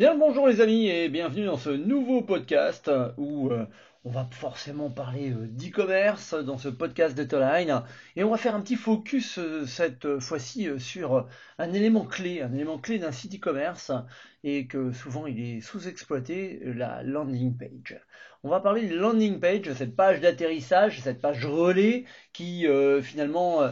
[0.00, 3.66] Bien bonjour les amis et bienvenue dans ce nouveau podcast où euh,
[4.02, 7.82] on va forcément parler euh, d'e-commerce dans ce podcast de Toline
[8.16, 11.28] et on va faire un petit focus euh, cette fois-ci sur
[11.58, 13.92] un élément clé, un élément clé d'un site e-commerce
[14.42, 18.00] et que souvent il est sous-exploité, la landing page.
[18.42, 22.64] On va parler de landing page, cette page d'atterrissage, cette page relais qui
[23.02, 23.70] finalement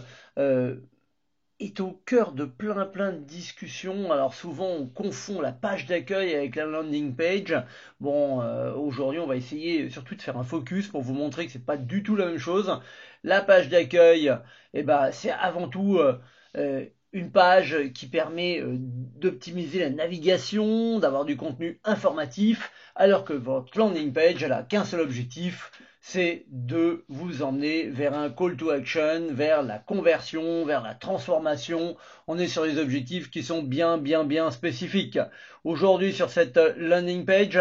[1.61, 4.13] est au cœur de plein plein de discussions.
[4.13, 7.55] Alors souvent on confond la page d'accueil avec la landing page.
[8.01, 11.53] Bon, euh, aujourd'hui on va essayer surtout de faire un focus pour vous montrer que
[11.53, 12.81] c'est pas du tout la même chose.
[13.25, 14.33] La page d'accueil,
[14.75, 16.21] eh ben, c'est avant tout euh,
[16.57, 23.79] euh, une page qui permet d'optimiser la navigation, d'avoir du contenu informatif, alors que votre
[23.79, 28.71] landing page, elle a qu'un seul objectif, c'est de vous emmener vers un call to
[28.71, 31.97] action, vers la conversion, vers la transformation.
[32.27, 35.19] On est sur des objectifs qui sont bien, bien, bien spécifiques.
[35.65, 37.61] Aujourd'hui, sur cette landing page,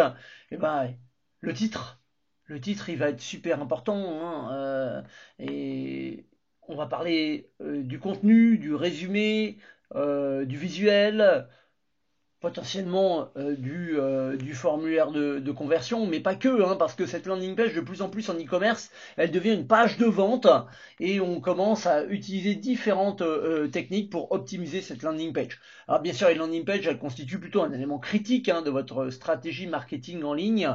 [0.51, 0.93] eh ben,
[1.41, 1.99] le titre,
[2.45, 4.21] le titre, il va être super important.
[4.21, 5.03] Hein,
[5.39, 6.15] euh,
[6.67, 9.57] on va parler euh, du contenu, du résumé,
[9.95, 11.47] euh, du visuel,
[12.39, 13.55] potentiellement euh,
[14.35, 18.01] du, formulaire de, conversion, mais pas que, hein, parce que cette landing page, de plus
[18.01, 20.47] en plus en e-commerce, elle devient une page de vente
[20.99, 23.23] et on commence à utiliser différentes
[23.71, 25.59] techniques pour optimiser cette landing page.
[25.87, 29.09] Alors bien sûr, les landing pages, elles constituent plutôt un élément critique hein, de votre
[29.09, 30.69] stratégie marketing en ligne.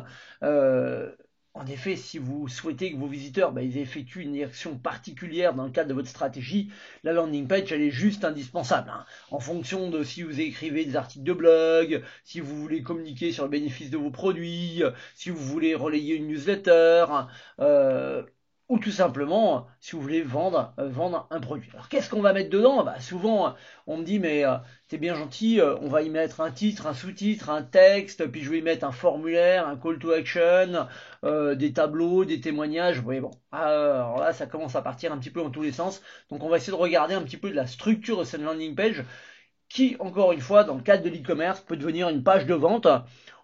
[1.55, 5.65] En effet, si vous souhaitez que vos visiteurs bah, ils effectuent une action particulière dans
[5.65, 6.71] le cadre de votre stratégie,
[7.05, 8.91] la landing page elle est juste indispensable.
[8.91, 9.05] Hein.
[9.31, 13.45] En fonction de si vous écrivez des articles de blog, si vous voulez communiquer sur
[13.45, 14.83] le bénéfice de vos produits,
[15.15, 17.07] si vous voulez relayer une newsletter,
[17.61, 18.23] euh,
[18.73, 21.69] ou tout simplement si vous voulez vendre, euh, vendre un produit.
[21.75, 22.83] Alors qu'est-ce qu'on va mettre dedans?
[22.85, 23.55] Bah, Souvent
[23.87, 24.57] on me dit mais euh,
[24.89, 28.43] t'es bien gentil, euh, on va y mettre un titre, un sous-titre, un texte, puis
[28.43, 30.87] je vais y mettre un formulaire, un call to action,
[31.23, 32.99] des tableaux, des témoignages.
[33.01, 36.01] Voyez bon, alors là ça commence à partir un petit peu dans tous les sens.
[36.31, 38.75] Donc on va essayer de regarder un petit peu de la structure de cette landing
[38.75, 39.05] page
[39.69, 42.87] qui, encore une fois, dans le cadre de l'e-commerce, peut devenir une page de vente.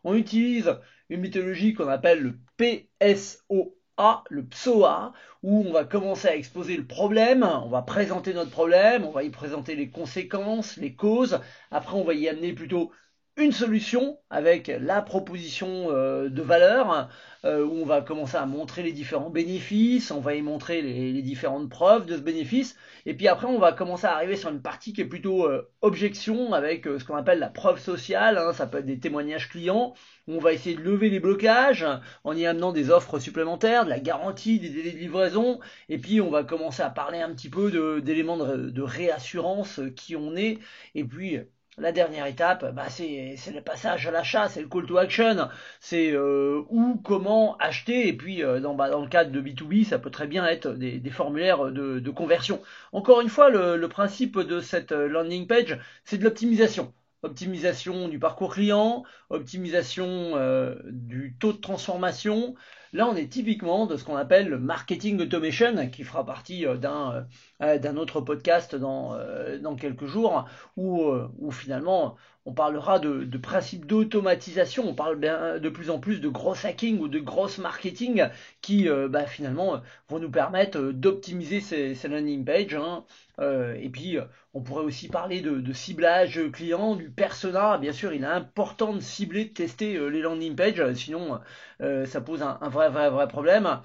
[0.04, 0.74] On utilise
[1.10, 6.76] une méthodologie qu'on appelle le PSO a, le PSOA, où on va commencer à exposer
[6.76, 11.40] le problème, on va présenter notre problème, on va y présenter les conséquences, les causes,
[11.70, 12.92] après on va y amener plutôt
[13.38, 17.08] une solution avec la proposition euh, de valeur
[17.44, 21.22] euh, où on va commencer à montrer les différents bénéfices, on va y montrer les,
[21.22, 22.76] différentes preuves de ce bénéfice
[23.06, 25.70] et puis après on va commencer à arriver sur une partie qui est plutôt euh,
[25.82, 28.52] objection avec ce qu'on appelle la preuve sociale, hein.
[28.52, 29.94] ça peut être des témoignages clients,
[30.26, 31.86] on va essayer de lever les blocages
[32.24, 36.20] en y amenant des offres supplémentaires, de la garantie, des délais de livraison et puis
[36.20, 40.58] on va commencer à parler un petit peu d'éléments de, de réassurance qui on est
[40.96, 41.38] et puis
[41.78, 45.48] la dernière étape, bah, c'est le passage à l'achat, c'est le call to action,
[45.80, 49.84] c'est euh, où, comment acheter, et puis euh, dans, bah, dans, le cadre de B2B,
[49.84, 52.60] ça peut très bien être des, formulaires de, conversion.
[52.92, 56.92] Encore une fois, le, le principe de cette euh, landing page, c'est de l'optimisation.
[57.22, 60.36] Optimisation du parcours client, optimisation
[60.84, 62.54] du taux de transformation,
[62.92, 66.76] Là, on est typiquement de ce qu'on appelle le marketing automation, qui fera partie euh,
[66.76, 67.26] d'un
[67.62, 72.16] euh, d'un autre podcast dans, euh, dans quelques jours, où, finalement
[72.46, 76.98] on parlera de, de principes d'automatisation, on parle de plus en plus de gros hacking
[76.98, 78.26] ou de gros marketing
[78.62, 82.74] qui bah, finalement vont nous permettre d'optimiser ces, landing pages.
[82.74, 83.04] Hein.
[83.38, 84.16] et puis
[84.54, 87.76] on pourrait aussi parler de, de, ciblage client, du persona.
[87.76, 91.40] Bien sûr, il est important de cibler, de tester les landing pages, sinon
[91.80, 93.80] ça pose un, un vrai, vrai, vrai problème.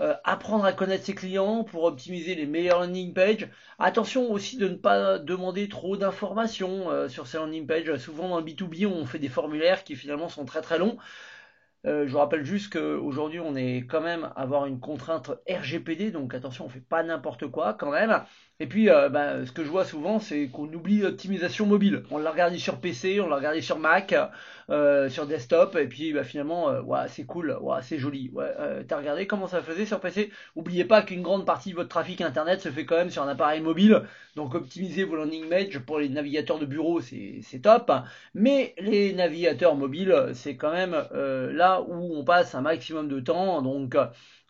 [0.00, 3.48] Euh, apprendre à connaître ses clients pour optimiser les meilleures landing pages.
[3.78, 7.96] Attention aussi de ne pas demander trop d'informations euh, sur ces landing pages.
[7.96, 10.98] Souvent dans le B2B, on fait des formulaires qui finalement sont très très longs.
[11.86, 16.10] Euh, je vous rappelle juste qu'aujourd'hui, on est quand même à avoir une contrainte RGPD,
[16.10, 18.22] donc attention, on fait pas n'importe quoi quand même.
[18.60, 22.04] Et puis, euh, bah, ce que je vois souvent, c'est qu'on oublie l'optimisation mobile.
[22.12, 24.14] On l'a regardé sur PC, on l'a regardé sur Mac,
[24.70, 28.30] euh, sur desktop, et puis bah, finalement, euh, ouais, c'est cool, ouais, c'est joli.
[28.32, 28.54] Ouais,
[28.86, 32.20] T'as regardé comment ça faisait sur PC Oubliez pas qu'une grande partie de votre trafic
[32.20, 34.02] internet se fait quand même sur un appareil mobile.
[34.36, 37.90] Donc optimiser vos landing pages pour les navigateurs de bureau, c'est top.
[38.34, 43.62] Mais les navigateurs mobiles, c'est quand même là où on passe un maximum de temps.
[43.62, 43.96] Donc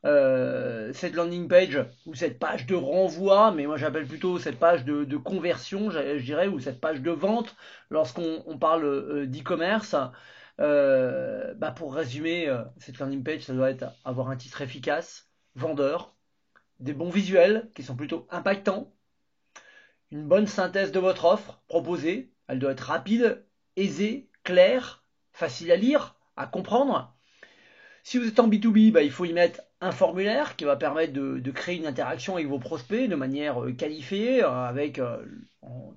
[0.04, 4.84] euh, cette landing page ou cette page de renvoi, mais moi j'appelle plutôt cette page
[4.84, 7.56] de, conversion, je, dirais, ou cette page de vente
[7.90, 9.96] lorsqu'on parle euh, d'e-commerce.
[10.60, 16.14] Euh, bah pour résumer, cette landing page, ça doit être avoir un titre efficace, vendeur,
[16.80, 18.92] des bons visuels qui sont plutôt impactants,
[20.10, 23.44] une bonne synthèse de votre offre proposée, elle doit être rapide,
[23.76, 25.02] aisée, claire,
[25.32, 27.16] facile à lire, à comprendre.
[28.04, 31.12] Si vous êtes en B2B, bah, il faut y mettre un formulaire qui va permettre
[31.12, 35.18] de, créer une interaction avec vos prospects de manière euh, qualifiée, euh, avec, euh,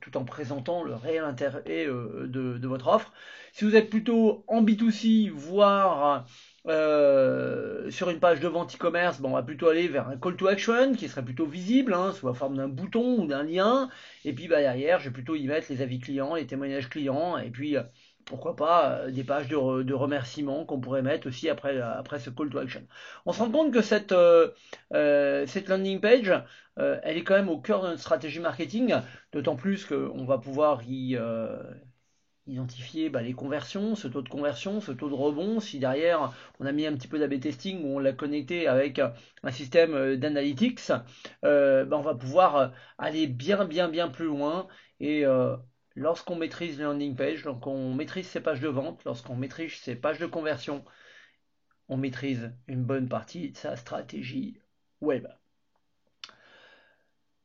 [0.01, 3.13] tout en présentant le réel intérêt de, votre offre.
[3.53, 6.25] Si vous êtes plutôt en B2C, voire
[6.65, 10.93] sur une page de vente e-commerce, on va plutôt aller vers un call to action
[10.93, 13.89] qui serait plutôt visible, hein, sous la forme d'un bouton ou d'un lien.
[14.25, 17.37] Et puis bah, derrière, je vais plutôt y mettre les avis clients, les témoignages clients,
[17.37, 17.77] et puis
[18.27, 22.29] pourquoi pas euh, des pages de, remerciements qu'on pourrait mettre aussi après, euh, après ce
[22.29, 22.85] call to action.
[23.25, 24.51] On se rend compte que cette, euh,
[24.91, 26.31] landing page,
[26.75, 28.93] elle est quand même au cœur de notre stratégie marketing,
[29.33, 31.17] d'autant plus qu'on va pouvoir y
[32.45, 35.59] identifier bah, les conversions, ce taux de conversion, ce taux de rebond.
[35.59, 38.99] Si derrière on a mis un petit peu d'AB testing ou on l'a connecté avec
[38.99, 40.87] un système d'analytics,
[41.41, 44.67] bah, on va pouvoir aller bien bien bien plus loin
[44.99, 45.25] et
[45.97, 50.19] lorsqu'on maîtrise les landing pages, lorsqu'on maîtrise ses pages de vente, lorsqu'on maîtrise ses pages
[50.19, 50.85] de conversion,
[51.89, 54.59] on maîtrise une bonne partie de sa stratégie
[55.01, 55.27] web.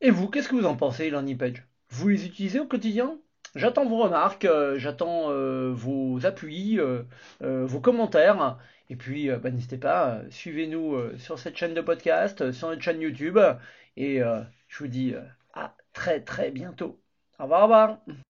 [0.01, 3.19] Et vous, qu'est-ce que vous en pensez, landing page Vous les utilisez au quotidien?
[3.55, 7.05] J'attends vos remarques, euh, j'attends euh, vos appuis, euh,
[7.41, 8.59] vos commentaires.
[8.91, 13.39] Et puis, bah, n'hésitez pas, suivez-nous sur cette chaîne de podcast, sur notre chaîne YouTube.
[13.97, 14.21] Et
[14.69, 15.15] je vous dis
[15.55, 17.01] à très très bientôt.
[17.39, 17.99] Au revoir.